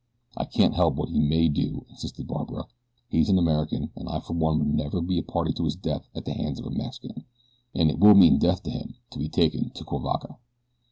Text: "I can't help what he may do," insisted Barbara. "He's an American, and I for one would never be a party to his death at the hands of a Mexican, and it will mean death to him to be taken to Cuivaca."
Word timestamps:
"I 0.35 0.45
can't 0.45 0.73
help 0.73 0.95
what 0.95 1.09
he 1.09 1.19
may 1.19 1.47
do," 1.47 1.85
insisted 1.91 2.25
Barbara. 2.27 2.65
"He's 3.09 3.29
an 3.29 3.37
American, 3.37 3.91
and 3.95 4.09
I 4.09 4.19
for 4.19 4.33
one 4.33 4.57
would 4.57 4.67
never 4.73 4.99
be 4.99 5.19
a 5.19 5.21
party 5.21 5.53
to 5.53 5.65
his 5.65 5.75
death 5.75 6.09
at 6.15 6.25
the 6.25 6.33
hands 6.33 6.59
of 6.59 6.65
a 6.65 6.71
Mexican, 6.71 7.23
and 7.75 7.91
it 7.91 7.99
will 7.99 8.15
mean 8.15 8.39
death 8.39 8.63
to 8.63 8.71
him 8.71 8.95
to 9.11 9.19
be 9.19 9.29
taken 9.29 9.69
to 9.69 9.83
Cuivaca." 9.83 10.37